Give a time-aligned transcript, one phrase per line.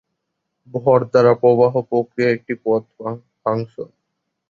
[0.67, 2.83] ভর দ্বারা প্রবাহ প্রক্রিয়া একটি পথ
[3.41, 3.89] ফাংশন।